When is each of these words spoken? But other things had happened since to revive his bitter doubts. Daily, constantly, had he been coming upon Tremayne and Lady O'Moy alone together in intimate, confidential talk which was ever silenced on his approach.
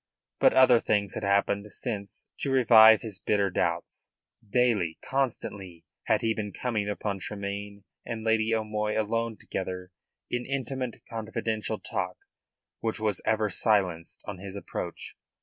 But 0.39 0.53
other 0.55 0.79
things 0.79 1.13
had 1.13 1.21
happened 1.21 1.71
since 1.71 2.25
to 2.39 2.49
revive 2.49 3.01
his 3.03 3.19
bitter 3.19 3.51
doubts. 3.51 4.09
Daily, 4.49 4.97
constantly, 5.03 5.85
had 6.05 6.23
he 6.23 6.33
been 6.33 6.51
coming 6.53 6.89
upon 6.89 7.19
Tremayne 7.19 7.83
and 8.03 8.23
Lady 8.23 8.51
O'Moy 8.51 8.99
alone 8.99 9.37
together 9.37 9.91
in 10.27 10.43
intimate, 10.43 11.03
confidential 11.07 11.77
talk 11.77 12.17
which 12.79 12.99
was 12.99 13.21
ever 13.27 13.47
silenced 13.47 14.23
on 14.25 14.39
his 14.39 14.55
approach. 14.55 15.15